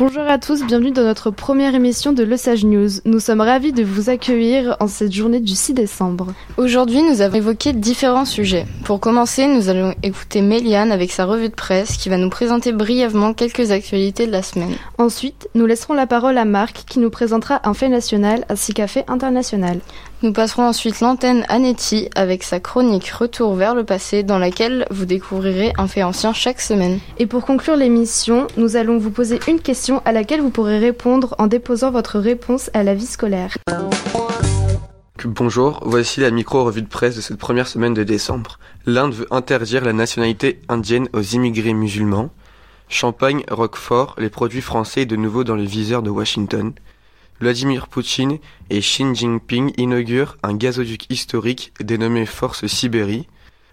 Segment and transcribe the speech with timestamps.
[0.00, 2.88] Bonjour à tous, bienvenue dans notre première émission de Le Sage News.
[3.04, 6.28] Nous sommes ravis de vous accueillir en cette journée du 6 décembre.
[6.56, 8.64] Aujourd'hui, nous avons évoqué différents sujets.
[8.84, 12.72] Pour commencer, nous allons écouter Méliane avec sa revue de presse qui va nous présenter
[12.72, 14.74] brièvement quelques actualités de la semaine.
[14.96, 18.86] Ensuite, nous laisserons la parole à Marc qui nous présentera un fait national ainsi qu'un
[18.86, 19.80] fait international.
[20.22, 24.86] Nous passerons ensuite l'antenne à Nettie avec sa chronique Retour vers le passé dans laquelle
[24.90, 26.98] vous découvrirez un fait ancien chaque semaine.
[27.18, 31.34] Et pour conclure l'émission, nous allons vous poser une question à laquelle vous pourrez répondre
[31.38, 33.56] en déposant votre réponse à la vie scolaire.
[35.24, 38.58] Bonjour, voici la micro-revue de presse de cette première semaine de décembre.
[38.84, 42.28] L'Inde veut interdire la nationalité indienne aux immigrés musulmans.
[42.90, 46.74] Champagne, Roquefort, les produits français de nouveau dans les viseurs de Washington.
[47.40, 53.26] Vladimir Poutine et Xi Jinping inaugurent un gazoduc historique dénommé Force Sibérie.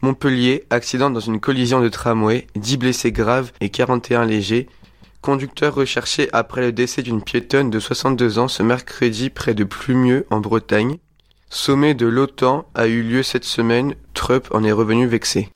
[0.00, 4.66] Montpellier, accident dans une collision de tramway, 10 blessés graves et 41 légers.
[5.20, 10.26] Conducteur recherché après le décès d'une piétonne de 62 ans ce mercredi près de Plumieux
[10.30, 10.96] en Bretagne.
[11.50, 15.50] Sommet de l'OTAN a eu lieu cette semaine, Trump en est revenu vexé.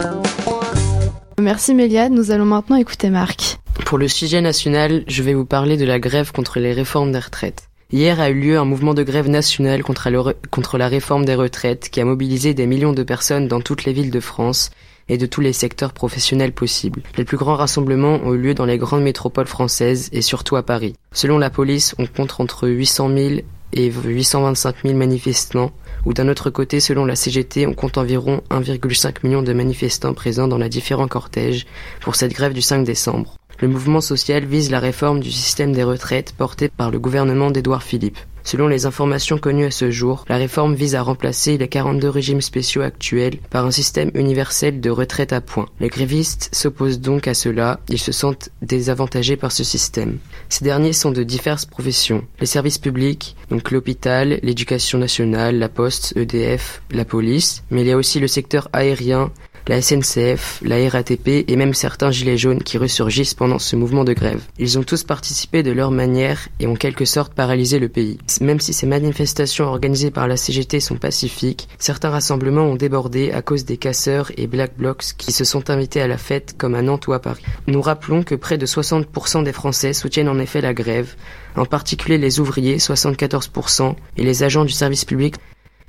[1.40, 3.58] Merci Méliade, nous allons maintenant écouter Marc.
[3.86, 7.18] Pour le sujet national, je vais vous parler de la grève contre les réformes des
[7.18, 7.70] retraites.
[7.94, 12.00] Hier a eu lieu un mouvement de grève nationale contre, la réforme des retraites qui
[12.00, 14.72] a mobilisé des millions de personnes dans toutes les villes de France
[15.08, 17.04] et de tous les secteurs professionnels possibles.
[17.16, 20.64] Les plus grands rassemblements ont eu lieu dans les grandes métropoles françaises et surtout à
[20.64, 20.96] Paris.
[21.12, 23.34] Selon la police, on compte entre 800 000
[23.74, 25.70] et 825 000 manifestants,
[26.04, 30.48] ou d'un autre côté, selon la CGT, on compte environ 1,5 million de manifestants présents
[30.48, 31.64] dans les différents cortèges
[32.00, 33.36] pour cette grève du 5 décembre.
[33.64, 37.82] Le mouvement social vise la réforme du système des retraites porté par le gouvernement d'Édouard
[37.82, 38.18] Philippe.
[38.42, 42.42] Selon les informations connues à ce jour, la réforme vise à remplacer les 42 régimes
[42.42, 45.70] spéciaux actuels par un système universel de retraite à points.
[45.80, 50.18] Les grévistes s'opposent donc à cela, ils se sentent désavantagés par ce système.
[50.50, 52.22] Ces derniers sont de diverses professions.
[52.40, 57.92] Les services publics, donc l'hôpital, l'éducation nationale, la poste, EDF, la police, mais il y
[57.92, 59.32] a aussi le secteur aérien,
[59.66, 64.12] la SNCF, la RATP et même certains gilets jaunes qui ressurgissent pendant ce mouvement de
[64.12, 64.42] grève.
[64.58, 68.18] Ils ont tous participé de leur manière et en quelque sorte paralysé le pays.
[68.40, 73.42] Même si ces manifestations organisées par la CGT sont pacifiques, certains rassemblements ont débordé à
[73.42, 76.82] cause des casseurs et black blocs qui se sont invités à la fête comme à
[76.82, 77.44] Nantes ou à Paris.
[77.66, 81.14] Nous rappelons que près de 60% des Français soutiennent en effet la grève,
[81.56, 85.36] en particulier les ouvriers 74% et les agents du service public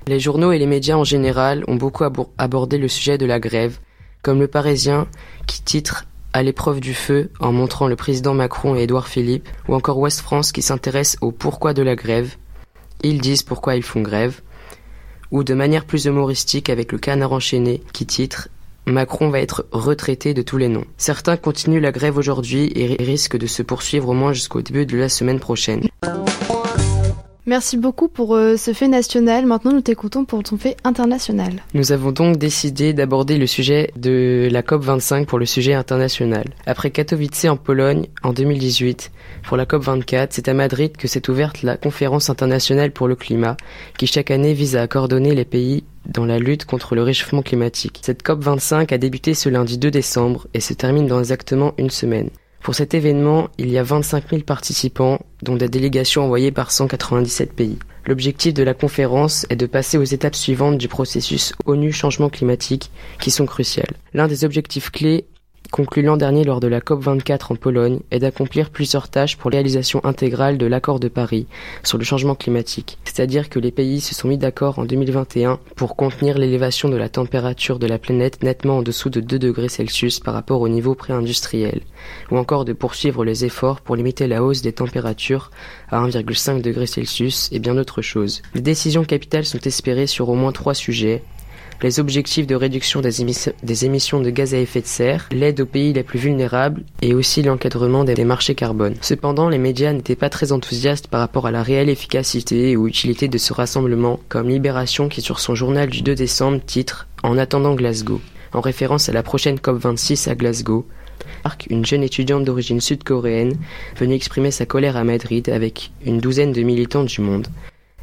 [0.07, 2.03] les journaux et les médias en général ont beaucoup
[2.37, 3.79] abordé le sujet de la grève,
[4.21, 5.07] comme Le Parisien
[5.47, 9.73] qui titre à l'épreuve du feu en montrant le président Macron et Édouard Philippe, ou
[9.73, 12.35] encore Ouest France qui s'intéresse au pourquoi de la grève.
[13.03, 14.41] Ils disent pourquoi ils font grève.
[15.31, 18.49] Ou de manière plus humoristique avec le canard enchaîné qui titre
[18.85, 20.85] Macron va être retraité de tous les noms.
[20.97, 24.97] Certains continuent la grève aujourd'hui et risquent de se poursuivre au moins jusqu'au début de
[24.97, 25.87] la semaine prochaine.
[27.47, 29.45] Merci beaucoup pour euh, ce fait national.
[29.45, 31.61] Maintenant, nous t'écoutons pour ton fait international.
[31.75, 36.45] Nous avons donc décidé d'aborder le sujet de la COP25 pour le sujet international.
[36.65, 39.11] Après Katowice en Pologne en 2018,
[39.43, 43.57] pour la COP24, c'est à Madrid que s'est ouverte la conférence internationale pour le climat,
[43.99, 47.99] qui chaque année vise à coordonner les pays dans la lutte contre le réchauffement climatique.
[48.01, 52.31] Cette COP25 a débuté ce lundi 2 décembre et se termine dans exactement une semaine.
[52.65, 57.53] Pour cet événement, il y a 25 000 participants, dont des délégations envoyées par 197
[57.53, 57.77] pays.
[58.07, 62.89] L'objectif de la conférence est de passer aux étapes suivantes du processus ONU Changement climatique,
[63.19, 63.93] qui sont cruciales.
[64.15, 65.25] L'un des objectifs clés
[65.71, 69.55] conclu l'an dernier lors de la COP24 en Pologne, est d'accomplir plusieurs tâches pour la
[69.55, 71.47] réalisation intégrale de l'accord de Paris
[71.83, 72.97] sur le changement climatique.
[73.03, 77.09] C'est-à-dire que les pays se sont mis d'accord en 2021 pour contenir l'élévation de la
[77.09, 80.95] température de la planète nettement en dessous de 2 degrés Celsius par rapport au niveau
[80.95, 81.81] pré-industriel,
[82.31, 85.51] ou encore de poursuivre les efforts pour limiter la hausse des températures
[85.89, 88.41] à 1,5 degrés Celsius et bien d'autres choses.
[88.53, 91.23] Les décisions capitales sont espérées sur au moins trois sujets,
[91.81, 95.93] les objectifs de réduction des, émissions de gaz à effet de serre, l'aide aux pays
[95.93, 98.95] les plus vulnérables et aussi l'encadrement des, marchés carbone.
[99.01, 103.27] Cependant, les médias n'étaient pas très enthousiastes par rapport à la réelle efficacité ou utilité
[103.27, 107.75] de ce rassemblement, comme Libération qui sur son journal du 2 décembre titre En attendant
[107.75, 108.21] Glasgow,
[108.53, 110.85] en référence à la prochaine COP26 à Glasgow,
[111.69, 113.57] une jeune étudiante d'origine sud-coréenne,
[113.97, 117.47] venue exprimer sa colère à Madrid avec une douzaine de militants du monde.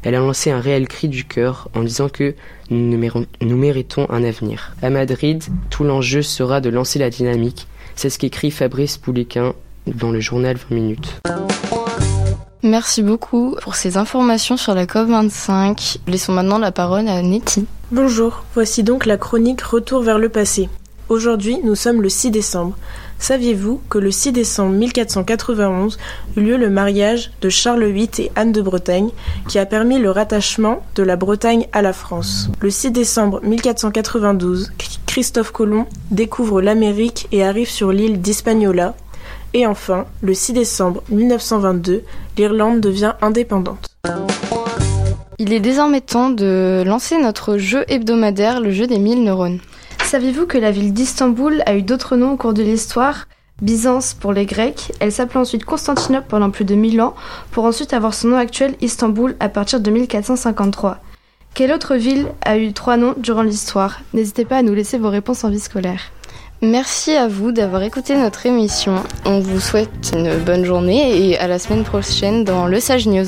[0.03, 2.35] Elle a lancé un réel cri du cœur en disant que
[2.69, 4.75] nous, méritons un avenir.
[4.81, 7.67] À Madrid, tout l'enjeu sera de lancer la dynamique.
[7.95, 9.53] C'est ce qu'écrit Fabrice Pouliquin
[9.87, 11.21] dans le journal 20 minutes.
[12.63, 15.97] Merci beaucoup pour ces informations sur la COP25.
[16.07, 17.65] Laissons maintenant la parole à Nettie.
[17.91, 20.69] Bonjour, voici donc la chronique Retour vers le passé.
[21.09, 22.75] Aujourd'hui, nous sommes le 6 décembre.
[23.19, 25.97] Saviez-vous que le 6 décembre 1491
[26.37, 29.09] eut lieu le mariage de Charles VIII et Anne de Bretagne,
[29.47, 32.49] qui a permis le rattachement de la Bretagne à la France?
[32.61, 34.71] Le 6 décembre 1492,
[35.05, 38.95] Christophe Colomb découvre l'Amérique et arrive sur l'île d'Hispaniola.
[39.53, 42.03] Et enfin, le 6 décembre 1922,
[42.37, 43.87] l'Irlande devient indépendante.
[45.37, 49.59] Il est désormais temps de lancer notre jeu hebdomadaire, le jeu des 1000 neurones.
[50.13, 53.25] Saviez-vous que la ville d'Istanbul a eu d'autres noms au cours de l'histoire?
[53.63, 57.15] Byzance pour les Grecs, elle s'appelait ensuite Constantinople pendant plus de 1000 ans,
[57.49, 60.99] pour ensuite avoir son nom actuel Istanbul à partir de 1453.
[61.55, 64.01] Quelle autre ville a eu trois noms durant l'histoire?
[64.13, 66.11] N'hésitez pas à nous laisser vos réponses en vie scolaire.
[66.61, 69.01] Merci à vous d'avoir écouté notre émission.
[69.25, 73.25] On vous souhaite une bonne journée et à la semaine prochaine dans le Sage News.